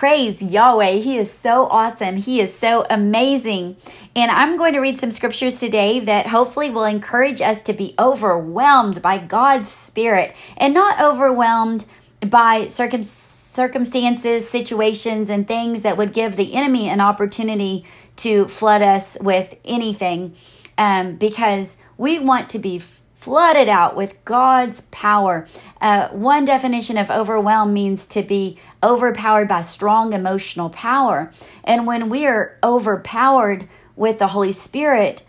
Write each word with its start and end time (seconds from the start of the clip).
praise 0.00 0.40
Yahweh. 0.40 0.92
He 0.92 1.18
is 1.18 1.30
so 1.30 1.66
awesome. 1.66 2.16
He 2.16 2.40
is 2.40 2.54
so 2.54 2.86
amazing. 2.88 3.76
And 4.16 4.30
I'm 4.30 4.56
going 4.56 4.72
to 4.72 4.80
read 4.80 4.98
some 4.98 5.10
scriptures 5.10 5.60
today 5.60 6.00
that 6.00 6.28
hopefully 6.28 6.70
will 6.70 6.86
encourage 6.86 7.42
us 7.42 7.60
to 7.64 7.74
be 7.74 7.94
overwhelmed 7.98 9.02
by 9.02 9.18
God's 9.18 9.70
Spirit 9.70 10.34
and 10.56 10.72
not 10.72 11.02
overwhelmed 11.02 11.84
by 12.26 12.68
circum- 12.68 13.04
circumstances, 13.04 14.48
situations, 14.48 15.28
and 15.28 15.46
things 15.46 15.82
that 15.82 15.98
would 15.98 16.14
give 16.14 16.36
the 16.36 16.54
enemy 16.54 16.88
an 16.88 17.02
opportunity 17.02 17.84
to 18.16 18.48
flood 18.48 18.80
us 18.80 19.18
with 19.20 19.54
anything 19.66 20.34
um, 20.78 21.16
because 21.16 21.76
we 21.98 22.18
want 22.18 22.48
to 22.48 22.58
be 22.58 22.78
flooded 23.20 23.68
out 23.68 23.94
with 23.94 24.24
God's 24.24 24.82
power. 24.90 25.46
Uh, 25.80 26.08
one 26.08 26.44
definition 26.44 26.96
of 26.96 27.10
overwhelm 27.10 27.72
means 27.72 28.06
to 28.06 28.22
be 28.22 28.58
overpowered 28.82 29.46
by 29.46 29.60
strong 29.60 30.12
emotional 30.12 30.70
power. 30.70 31.30
And 31.62 31.86
when 31.86 32.08
we 32.08 32.26
are 32.26 32.58
overpowered 32.62 33.68
with 33.94 34.18
the 34.18 34.28
Holy 34.28 34.52
Spirit, 34.52 35.22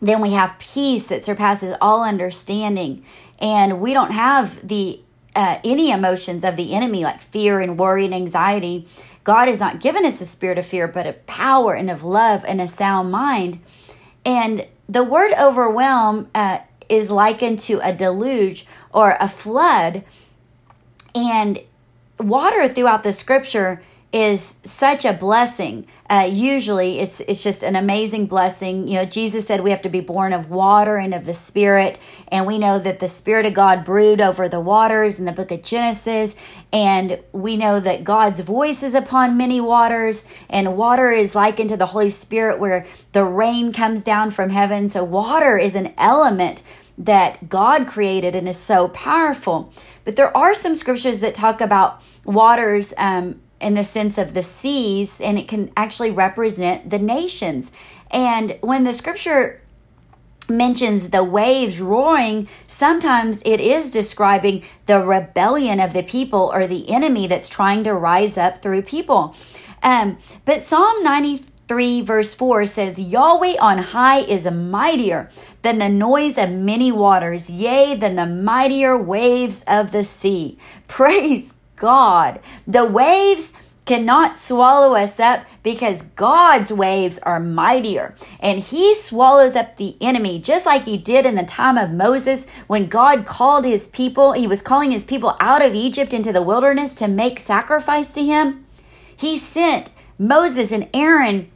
then 0.00 0.20
we 0.20 0.32
have 0.32 0.58
peace 0.58 1.08
that 1.08 1.24
surpasses 1.24 1.76
all 1.80 2.04
understanding. 2.04 3.04
And 3.38 3.80
we 3.80 3.94
don't 3.94 4.12
have 4.12 4.66
the 4.66 5.00
uh, 5.34 5.60
any 5.62 5.90
emotions 5.90 6.42
of 6.42 6.56
the 6.56 6.74
enemy 6.74 7.04
like 7.04 7.20
fear 7.20 7.60
and 7.60 7.78
worry 7.78 8.04
and 8.04 8.14
anxiety. 8.14 8.88
God 9.22 9.46
has 9.46 9.60
not 9.60 9.80
given 9.80 10.04
us 10.04 10.20
a 10.20 10.26
spirit 10.26 10.58
of 10.58 10.66
fear, 10.66 10.88
but 10.88 11.06
of 11.06 11.26
power 11.26 11.74
and 11.74 11.90
of 11.90 12.02
love 12.02 12.44
and 12.46 12.60
a 12.60 12.66
sound 12.66 13.12
mind. 13.12 13.60
And 14.24 14.66
the 14.88 15.04
word 15.04 15.32
overwhelm 15.38 16.28
uh, 16.34 16.58
is 16.88 17.10
likened 17.10 17.58
to 17.60 17.80
a 17.80 17.92
deluge 17.92 18.66
or 18.92 19.16
a 19.20 19.28
flood. 19.28 20.04
And 21.14 21.60
water 22.18 22.68
throughout 22.68 23.02
the 23.02 23.12
scripture 23.12 23.82
is 24.12 24.54
such 24.64 25.04
a 25.04 25.12
blessing. 25.12 25.86
Uh, 26.08 26.26
usually, 26.30 26.98
it's 26.98 27.20
it's 27.20 27.42
just 27.42 27.62
an 27.62 27.76
amazing 27.76 28.26
blessing. 28.26 28.88
You 28.88 28.94
know, 28.94 29.04
Jesus 29.04 29.46
said 29.46 29.60
we 29.62 29.70
have 29.70 29.82
to 29.82 29.90
be 29.90 30.00
born 30.00 30.32
of 30.32 30.48
water 30.48 30.96
and 30.96 31.12
of 31.12 31.26
the 31.26 31.34
Spirit, 31.34 31.98
and 32.28 32.46
we 32.46 32.58
know 32.58 32.78
that 32.78 33.00
the 33.00 33.08
Spirit 33.08 33.44
of 33.44 33.52
God 33.52 33.84
brewed 33.84 34.22
over 34.22 34.48
the 34.48 34.60
waters 34.60 35.18
in 35.18 35.26
the 35.26 35.32
Book 35.32 35.50
of 35.50 35.62
Genesis, 35.62 36.34
and 36.72 37.20
we 37.32 37.58
know 37.58 37.80
that 37.80 38.04
God's 38.04 38.40
voice 38.40 38.82
is 38.82 38.94
upon 38.94 39.36
many 39.36 39.60
waters, 39.60 40.24
and 40.48 40.76
water 40.76 41.10
is 41.10 41.34
likened 41.34 41.68
to 41.68 41.76
the 41.76 41.86
Holy 41.86 42.10
Spirit, 42.10 42.58
where 42.58 42.86
the 43.12 43.24
rain 43.24 43.74
comes 43.74 44.02
down 44.02 44.30
from 44.30 44.48
heaven. 44.48 44.88
So, 44.88 45.04
water 45.04 45.58
is 45.58 45.74
an 45.74 45.92
element 45.98 46.62
that 46.96 47.50
God 47.50 47.86
created 47.86 48.34
and 48.34 48.48
is 48.48 48.58
so 48.58 48.88
powerful. 48.88 49.72
But 50.04 50.16
there 50.16 50.34
are 50.34 50.54
some 50.54 50.74
scriptures 50.74 51.20
that 51.20 51.34
talk 51.34 51.60
about 51.60 52.02
waters 52.24 52.94
um, 52.96 53.40
in 53.60 53.74
the 53.74 53.84
sense 53.84 54.18
of 54.18 54.34
the 54.34 54.42
seas, 54.42 55.20
and 55.20 55.38
it 55.38 55.48
can 55.48 55.70
actually 55.76 56.10
represent 56.10 56.90
the 56.90 56.98
nations. 56.98 57.72
And 58.10 58.58
when 58.60 58.84
the 58.84 58.92
scripture 58.92 59.62
mentions 60.48 61.10
the 61.10 61.24
waves 61.24 61.80
roaring, 61.80 62.48
sometimes 62.66 63.42
it 63.44 63.60
is 63.60 63.90
describing 63.90 64.62
the 64.86 65.00
rebellion 65.00 65.80
of 65.80 65.92
the 65.92 66.02
people 66.02 66.50
or 66.52 66.66
the 66.66 66.88
enemy 66.90 67.26
that's 67.26 67.48
trying 67.48 67.84
to 67.84 67.94
rise 67.94 68.38
up 68.38 68.62
through 68.62 68.82
people. 68.82 69.36
Um, 69.82 70.18
but 70.44 70.62
Psalm 70.62 71.02
93, 71.02 72.00
verse 72.00 72.34
4 72.34 72.64
says, 72.66 73.00
Yahweh 73.00 73.56
on 73.60 73.78
high 73.78 74.20
is 74.20 74.50
mightier 74.50 75.28
than 75.62 75.78
the 75.78 75.88
noise 75.88 76.38
of 76.38 76.50
many 76.50 76.90
waters, 76.90 77.50
yea, 77.50 77.94
than 77.94 78.16
the 78.16 78.26
mightier 78.26 78.96
waves 78.96 79.64
of 79.66 79.92
the 79.92 80.04
sea. 80.04 80.58
Praise 80.88 81.54
God. 81.78 82.40
The 82.66 82.84
waves 82.84 83.52
cannot 83.88 84.36
swallow 84.36 84.94
us 84.94 85.18
up 85.18 85.46
because 85.62 86.02
God's 86.14 86.70
waves 86.70 87.18
are 87.20 87.40
mightier. 87.40 88.14
And 88.38 88.60
he 88.60 88.94
swallows 88.94 89.56
up 89.56 89.78
the 89.78 89.96
enemy 90.02 90.40
just 90.40 90.66
like 90.66 90.84
he 90.84 90.98
did 90.98 91.24
in 91.24 91.36
the 91.36 91.42
time 91.44 91.78
of 91.78 91.90
Moses 91.90 92.46
when 92.66 92.88
God 92.88 93.24
called 93.24 93.64
his 93.64 93.88
people 93.88 94.32
he 94.32 94.46
was 94.46 94.60
calling 94.60 94.90
his 94.90 95.04
people 95.04 95.36
out 95.40 95.64
of 95.64 95.74
Egypt 95.74 96.12
into 96.12 96.34
the 96.34 96.42
wilderness 96.42 96.94
to 96.96 97.08
make 97.08 97.40
sacrifice 97.40 98.12
to 98.12 98.22
him. 98.22 98.66
He 99.16 99.38
sent 99.38 99.90
Moses 100.18 100.70
and 100.70 100.88
Aaron 100.92 101.50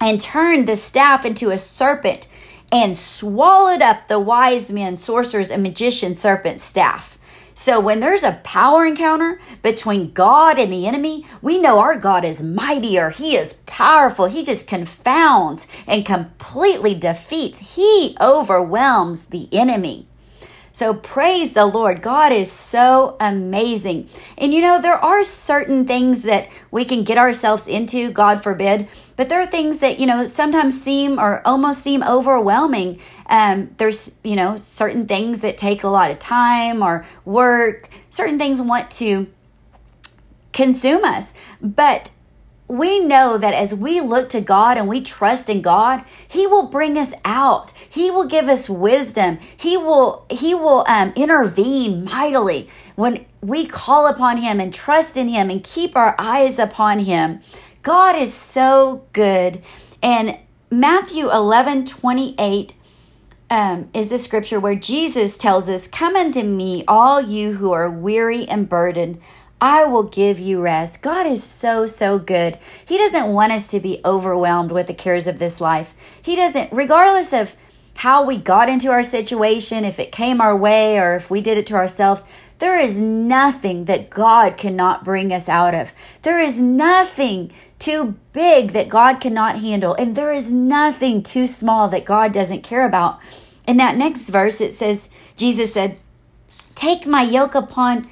and 0.00 0.20
turned 0.20 0.68
the 0.68 0.74
staff 0.74 1.24
into 1.24 1.50
a 1.50 1.58
serpent 1.58 2.26
and 2.72 2.96
swallowed 2.96 3.82
up 3.82 4.08
the 4.08 4.18
wise 4.18 4.72
men 4.72 4.96
sorcerers 4.96 5.50
and 5.50 5.62
magician 5.62 6.16
serpent 6.16 6.58
staff 6.58 7.18
so 7.62 7.78
when 7.78 8.00
there's 8.00 8.24
a 8.24 8.40
power 8.42 8.84
encounter 8.84 9.40
between 9.62 10.12
God 10.12 10.58
and 10.58 10.72
the 10.72 10.88
enemy, 10.88 11.24
we 11.40 11.60
know 11.60 11.78
our 11.78 11.96
God 11.96 12.24
is 12.24 12.42
mightier. 12.42 13.10
He 13.10 13.36
is 13.36 13.52
powerful. 13.66 14.26
He 14.26 14.42
just 14.42 14.66
confounds 14.66 15.68
and 15.86 16.04
completely 16.04 16.96
defeats. 16.96 17.76
He 17.76 18.16
overwhelms 18.20 19.26
the 19.26 19.48
enemy. 19.52 20.08
So 20.72 20.94
praise 20.94 21.52
the 21.52 21.66
Lord. 21.66 22.00
God 22.00 22.32
is 22.32 22.50
so 22.50 23.16
amazing. 23.20 24.08
And 24.38 24.54
you 24.54 24.62
know, 24.62 24.80
there 24.80 24.96
are 24.96 25.22
certain 25.22 25.86
things 25.86 26.22
that 26.22 26.48
we 26.70 26.84
can 26.84 27.04
get 27.04 27.18
ourselves 27.18 27.68
into, 27.68 28.10
God 28.10 28.42
forbid, 28.42 28.88
but 29.16 29.28
there 29.28 29.40
are 29.40 29.46
things 29.46 29.80
that, 29.80 30.00
you 30.00 30.06
know, 30.06 30.24
sometimes 30.24 30.80
seem 30.80 31.20
or 31.20 31.46
almost 31.46 31.82
seem 31.82 32.02
overwhelming. 32.02 33.00
Um, 33.26 33.70
there's, 33.76 34.12
you 34.24 34.34
know, 34.34 34.56
certain 34.56 35.06
things 35.06 35.42
that 35.42 35.58
take 35.58 35.84
a 35.84 35.88
lot 35.88 36.10
of 36.10 36.18
time 36.18 36.82
or 36.82 37.04
work, 37.24 37.88
certain 38.10 38.38
things 38.38 38.60
want 38.60 38.90
to 38.92 39.28
consume 40.52 41.04
us. 41.04 41.34
But 41.60 42.10
we 42.72 43.00
know 43.00 43.36
that 43.36 43.52
as 43.52 43.74
we 43.74 44.00
look 44.00 44.30
to 44.30 44.40
God 44.40 44.78
and 44.78 44.88
we 44.88 45.02
trust 45.02 45.50
in 45.50 45.60
God, 45.60 46.02
He 46.26 46.46
will 46.46 46.68
bring 46.68 46.96
us 46.96 47.12
out. 47.22 47.70
He 47.90 48.10
will 48.10 48.24
give 48.24 48.48
us 48.48 48.70
wisdom. 48.70 49.38
He 49.54 49.76
will 49.76 50.24
He 50.30 50.54
will 50.54 50.82
um, 50.88 51.12
intervene 51.14 52.04
mightily 52.04 52.70
when 52.96 53.26
we 53.42 53.66
call 53.66 54.06
upon 54.06 54.38
Him 54.38 54.58
and 54.58 54.72
trust 54.72 55.18
in 55.18 55.28
Him 55.28 55.50
and 55.50 55.62
keep 55.62 55.94
our 55.96 56.16
eyes 56.18 56.58
upon 56.58 57.00
Him. 57.00 57.42
God 57.82 58.16
is 58.16 58.32
so 58.32 59.04
good. 59.12 59.62
And 60.02 60.38
Matthew 60.70 61.30
11 61.30 61.84
28 61.84 62.74
um, 63.50 63.90
is 63.92 64.08
the 64.08 64.16
scripture 64.16 64.58
where 64.58 64.74
Jesus 64.74 65.36
tells 65.36 65.68
us, 65.68 65.86
Come 65.86 66.16
unto 66.16 66.42
me, 66.42 66.84
all 66.88 67.20
you 67.20 67.52
who 67.52 67.72
are 67.72 67.90
weary 67.90 68.48
and 68.48 68.66
burdened 68.66 69.20
I 69.62 69.84
will 69.84 70.02
give 70.02 70.40
you 70.40 70.60
rest. 70.60 71.02
God 71.02 71.24
is 71.24 71.44
so, 71.44 71.86
so 71.86 72.18
good. 72.18 72.58
He 72.84 72.98
doesn't 72.98 73.32
want 73.32 73.52
us 73.52 73.68
to 73.68 73.78
be 73.78 74.00
overwhelmed 74.04 74.72
with 74.72 74.88
the 74.88 74.92
cares 74.92 75.28
of 75.28 75.38
this 75.38 75.60
life. 75.60 75.94
He 76.20 76.34
doesn't, 76.34 76.72
regardless 76.72 77.32
of 77.32 77.54
how 77.94 78.24
we 78.24 78.38
got 78.38 78.68
into 78.68 78.90
our 78.90 79.04
situation, 79.04 79.84
if 79.84 80.00
it 80.00 80.10
came 80.10 80.40
our 80.40 80.56
way 80.56 80.98
or 80.98 81.14
if 81.14 81.30
we 81.30 81.40
did 81.40 81.58
it 81.58 81.66
to 81.68 81.74
ourselves, 81.74 82.24
there 82.58 82.76
is 82.76 83.00
nothing 83.00 83.84
that 83.84 84.10
God 84.10 84.56
cannot 84.56 85.04
bring 85.04 85.32
us 85.32 85.48
out 85.48 85.76
of. 85.76 85.92
There 86.22 86.40
is 86.40 86.60
nothing 86.60 87.52
too 87.78 88.16
big 88.32 88.72
that 88.72 88.88
God 88.88 89.20
cannot 89.20 89.60
handle. 89.60 89.94
And 89.94 90.16
there 90.16 90.32
is 90.32 90.52
nothing 90.52 91.22
too 91.22 91.46
small 91.46 91.86
that 91.90 92.04
God 92.04 92.32
doesn't 92.32 92.64
care 92.64 92.84
about. 92.84 93.20
In 93.68 93.76
that 93.76 93.96
next 93.96 94.28
verse, 94.28 94.60
it 94.60 94.72
says, 94.72 95.08
Jesus 95.36 95.72
said, 95.72 95.98
Take 96.74 97.06
my 97.06 97.22
yoke 97.22 97.54
upon 97.54 98.06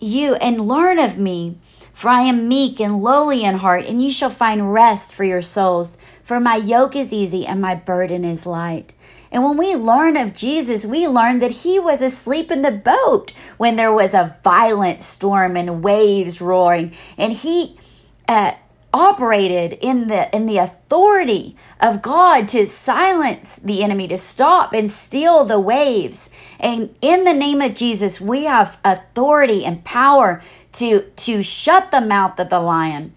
you 0.00 0.34
and 0.36 0.60
learn 0.60 0.98
of 0.98 1.18
me. 1.18 1.58
For 1.92 2.08
I 2.08 2.20
am 2.22 2.46
meek 2.46 2.80
and 2.80 3.02
lowly 3.02 3.42
in 3.42 3.56
heart, 3.56 3.84
and 3.84 4.00
you 4.00 4.12
shall 4.12 4.30
find 4.30 4.72
rest 4.72 5.14
for 5.14 5.24
your 5.24 5.42
souls. 5.42 5.98
For 6.22 6.38
my 6.38 6.54
yoke 6.54 6.94
is 6.94 7.12
easy 7.12 7.44
and 7.44 7.60
my 7.60 7.74
burden 7.74 8.24
is 8.24 8.46
light. 8.46 8.92
And 9.30 9.44
when 9.44 9.56
we 9.56 9.74
learn 9.74 10.16
of 10.16 10.34
Jesus, 10.34 10.86
we 10.86 11.06
learn 11.06 11.38
that 11.40 11.50
he 11.50 11.78
was 11.78 12.00
asleep 12.00 12.50
in 12.50 12.62
the 12.62 12.70
boat 12.70 13.32
when 13.56 13.76
there 13.76 13.92
was 13.92 14.14
a 14.14 14.36
violent 14.42 15.02
storm 15.02 15.56
and 15.56 15.82
waves 15.82 16.40
roaring. 16.40 16.92
And 17.16 17.32
he 17.32 17.78
uh, 18.28 18.52
operated 18.92 19.78
in 19.80 20.08
the 20.08 20.34
in 20.34 20.46
the 20.46 20.58
authority 20.58 21.54
of 21.80 22.00
God 22.00 22.48
to 22.48 22.66
silence 22.66 23.56
the 23.62 23.82
enemy 23.82 24.08
to 24.08 24.16
stop 24.16 24.72
and 24.72 24.90
still 24.90 25.44
the 25.44 25.60
waves 25.60 26.30
and 26.58 26.94
in 27.02 27.24
the 27.24 27.34
name 27.34 27.60
of 27.60 27.74
Jesus 27.74 28.20
we 28.20 28.44
have 28.44 28.78
authority 28.84 29.64
and 29.64 29.84
power 29.84 30.42
to 30.72 31.02
to 31.02 31.42
shut 31.42 31.90
the 31.90 32.00
mouth 32.00 32.38
of 32.40 32.48
the 32.48 32.60
lion 32.60 33.12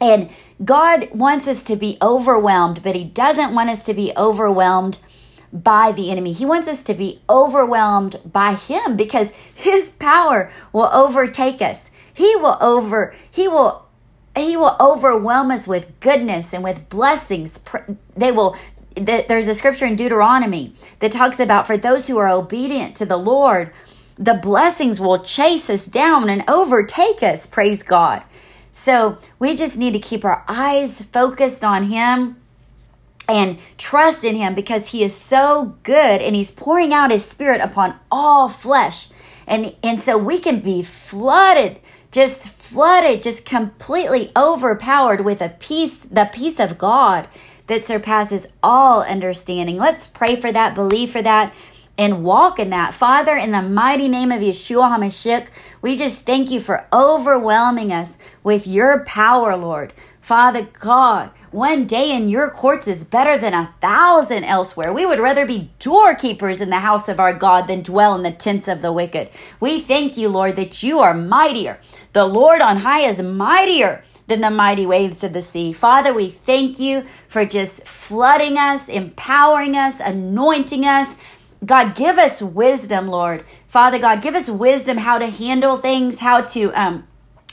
and 0.00 0.28
God 0.62 1.08
wants 1.12 1.48
us 1.48 1.64
to 1.64 1.76
be 1.76 1.96
overwhelmed 2.02 2.82
but 2.82 2.94
he 2.94 3.04
doesn't 3.04 3.54
want 3.54 3.70
us 3.70 3.86
to 3.86 3.94
be 3.94 4.12
overwhelmed 4.18 4.98
by 5.54 5.92
the 5.92 6.10
enemy. 6.10 6.32
He 6.32 6.44
wants 6.44 6.66
us 6.66 6.82
to 6.82 6.94
be 6.94 7.22
overwhelmed 7.30 8.20
by 8.24 8.54
him 8.54 8.96
because 8.96 9.30
his 9.54 9.90
power 9.90 10.50
will 10.72 10.90
overtake 10.92 11.62
us. 11.62 11.90
He 12.12 12.34
will 12.36 12.58
over 12.60 13.14
he 13.30 13.46
will 13.46 13.86
he 14.36 14.56
will 14.56 14.76
overwhelm 14.80 15.50
us 15.50 15.68
with 15.68 15.98
goodness 16.00 16.52
and 16.52 16.64
with 16.64 16.88
blessings. 16.88 17.60
They 18.16 18.32
will 18.32 18.56
there's 18.96 19.48
a 19.48 19.54
scripture 19.54 19.86
in 19.86 19.96
Deuteronomy 19.96 20.74
that 21.00 21.12
talks 21.12 21.40
about 21.40 21.66
for 21.66 21.76
those 21.76 22.06
who 22.06 22.18
are 22.18 22.28
obedient 22.28 22.96
to 22.96 23.06
the 23.06 23.16
Lord, 23.16 23.72
the 24.16 24.34
blessings 24.34 25.00
will 25.00 25.18
chase 25.18 25.68
us 25.68 25.86
down 25.86 26.30
and 26.30 26.48
overtake 26.48 27.22
us. 27.22 27.46
Praise 27.46 27.82
God. 27.82 28.22
So 28.70 29.18
we 29.38 29.56
just 29.56 29.76
need 29.76 29.92
to 29.92 29.98
keep 29.98 30.24
our 30.24 30.44
eyes 30.46 31.02
focused 31.02 31.64
on 31.64 31.84
Him 31.84 32.36
and 33.28 33.58
trust 33.78 34.24
in 34.24 34.36
Him 34.36 34.54
because 34.54 34.88
He 34.88 35.02
is 35.02 35.16
so 35.16 35.76
good 35.82 36.22
and 36.22 36.36
He's 36.36 36.50
pouring 36.50 36.92
out 36.92 37.10
His 37.10 37.24
Spirit 37.24 37.60
upon 37.60 37.96
all 38.10 38.48
flesh. 38.48 39.08
And, 39.46 39.74
and 39.82 40.00
so 40.00 40.16
we 40.16 40.38
can 40.38 40.60
be 40.60 40.82
flooded, 40.82 41.80
just 42.14 42.48
flooded, 42.48 43.20
just 43.20 43.44
completely 43.44 44.30
overpowered 44.36 45.24
with 45.24 45.40
a 45.40 45.48
peace, 45.48 45.96
the 45.96 46.30
peace 46.32 46.60
of 46.60 46.78
God 46.78 47.26
that 47.66 47.84
surpasses 47.84 48.46
all 48.62 49.02
understanding. 49.02 49.78
Let's 49.78 50.06
pray 50.06 50.36
for 50.36 50.52
that, 50.52 50.76
believe 50.76 51.10
for 51.10 51.22
that, 51.22 51.52
and 51.98 52.22
walk 52.22 52.60
in 52.60 52.70
that. 52.70 52.94
Father, 52.94 53.36
in 53.36 53.50
the 53.50 53.62
mighty 53.62 54.06
name 54.06 54.30
of 54.30 54.42
Yeshua 54.42 54.96
HaMashiach, 54.96 55.48
we 55.82 55.96
just 55.96 56.20
thank 56.20 56.52
you 56.52 56.60
for 56.60 56.86
overwhelming 56.92 57.92
us 57.92 58.16
with 58.44 58.64
your 58.68 59.04
power, 59.04 59.56
Lord. 59.56 59.92
Father 60.24 60.66
God, 60.80 61.32
one 61.50 61.84
day 61.84 62.10
in 62.10 62.30
your 62.30 62.48
courts 62.48 62.88
is 62.88 63.04
better 63.04 63.36
than 63.36 63.52
a 63.52 63.74
thousand 63.82 64.44
elsewhere. 64.44 64.90
We 64.90 65.04
would 65.04 65.18
rather 65.18 65.44
be 65.44 65.70
doorkeepers 65.78 66.62
in 66.62 66.70
the 66.70 66.78
house 66.78 67.10
of 67.10 67.20
our 67.20 67.34
God 67.34 67.68
than 67.68 67.82
dwell 67.82 68.14
in 68.14 68.22
the 68.22 68.30
tents 68.30 68.66
of 68.66 68.80
the 68.80 68.90
wicked. 68.90 69.28
We 69.60 69.80
thank 69.80 70.16
you, 70.16 70.30
Lord, 70.30 70.56
that 70.56 70.82
you 70.82 71.00
are 71.00 71.12
mightier. 71.12 71.78
The 72.14 72.24
Lord 72.24 72.62
on 72.62 72.78
high 72.78 73.02
is 73.02 73.20
mightier 73.20 74.02
than 74.26 74.40
the 74.40 74.48
mighty 74.48 74.86
waves 74.86 75.22
of 75.22 75.34
the 75.34 75.42
sea. 75.42 75.74
Father, 75.74 76.14
we 76.14 76.30
thank 76.30 76.80
you 76.80 77.04
for 77.28 77.44
just 77.44 77.86
flooding 77.86 78.56
us, 78.56 78.88
empowering 78.88 79.76
us, 79.76 80.00
anointing 80.00 80.86
us. 80.86 81.18
God, 81.66 81.94
give 81.94 82.16
us 82.16 82.40
wisdom, 82.40 83.08
Lord. 83.08 83.44
Father 83.68 83.98
God, 83.98 84.22
give 84.22 84.34
us 84.34 84.48
wisdom 84.48 84.96
how 84.96 85.18
to 85.18 85.26
handle 85.26 85.76
things, 85.76 86.20
how 86.20 86.40
to 86.40 86.72
um 86.72 87.06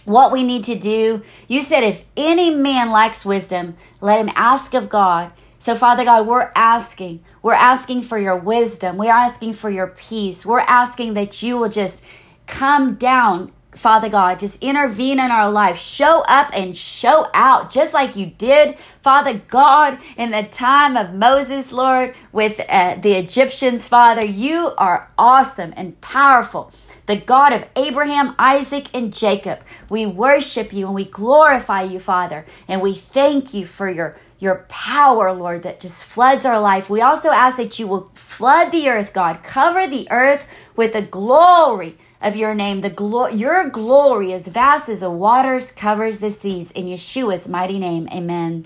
what 0.06 0.32
we 0.32 0.44
need 0.44 0.64
to 0.66 0.76
do. 0.76 1.22
You 1.48 1.62
said, 1.62 1.84
if 1.84 2.04
any 2.18 2.50
man 2.50 2.92
lacks 2.92 3.26
wisdom, 3.26 3.76
let 4.00 4.20
him 4.20 4.32
ask 4.36 4.74
of 4.74 4.90
God. 4.90 5.32
So, 5.60 5.76
Father 5.76 6.04
God, 6.04 6.26
we're 6.26 6.52
asking. 6.56 7.24
We're 7.44 7.54
asking 7.54 8.02
for 8.02 8.18
your 8.18 8.36
wisdom. 8.36 8.98
We're 8.98 9.12
asking 9.12 9.54
for 9.54 9.70
your 9.70 9.88
peace. 9.88 10.46
We're 10.46 10.62
asking 10.62 11.14
that 11.14 11.44
you 11.44 11.58
will 11.58 11.70
just 11.70 12.04
come 12.48 12.96
down, 12.96 13.52
Father 13.76 14.10
God, 14.10 14.40
just 14.40 14.62
intervene 14.62 15.20
in 15.20 15.32
our 15.32 15.52
life. 15.52 15.78
Show 15.78 16.22
up 16.28 16.50
and 16.54 16.76
show 16.76 17.28
out, 17.34 17.72
just 17.72 17.94
like 17.94 18.16
you 18.16 18.26
did, 18.26 18.78
Father 19.02 19.42
God, 19.48 20.00
in 20.18 20.32
the 20.32 20.44
time 20.44 20.98
of 20.98 21.14
Moses, 21.14 21.72
Lord, 21.72 22.16
with 22.32 22.60
uh, 22.68 22.96
the 22.96 23.14
Egyptians, 23.14 23.88
Father. 23.88 24.26
You 24.26 24.74
are 24.78 25.12
awesome 25.18 25.74
and 25.78 26.00
powerful 26.02 26.72
the 27.12 27.18
God 27.18 27.52
of 27.52 27.66
Abraham, 27.76 28.34
Isaac, 28.40 28.88
and 28.94 29.12
Jacob. 29.14 29.60
We 29.90 30.06
worship 30.06 30.72
you 30.72 30.86
and 30.86 30.96
we 30.96 31.04
glorify 31.04 31.82
you, 31.82 32.00
Father, 32.00 32.46
and 32.70 32.82
we 32.82 32.94
thank 32.94 33.54
you 33.54 33.66
for 33.66 33.90
your 33.90 34.16
your 34.40 34.66
power, 34.70 35.34
Lord, 35.34 35.64
that 35.64 35.82
just 35.82 36.06
floods 36.06 36.46
our 36.46 36.60
life. 36.62 36.90
We 36.90 37.02
also 37.02 37.30
ask 37.30 37.58
that 37.58 37.78
you 37.78 37.86
will 37.86 38.10
flood 38.16 38.72
the 38.72 38.88
earth, 38.88 39.12
God. 39.12 39.44
Cover 39.44 39.88
the 39.88 40.08
earth 40.10 40.48
with 40.78 40.94
the 40.94 41.02
glory 41.02 41.98
of 42.22 42.38
your 42.38 42.56
name. 42.56 42.80
The 42.80 42.90
glo- 42.90 43.28
your 43.28 43.70
glory, 43.70 44.32
as 44.32 44.48
vast 44.48 44.88
as 44.88 45.02
the 45.02 45.12
waters, 45.12 45.74
covers 45.74 46.20
the 46.20 46.32
seas. 46.32 46.72
In 46.72 46.86
Yeshua's 46.86 47.46
mighty 47.46 47.78
name, 47.78 48.08
amen. 48.10 48.66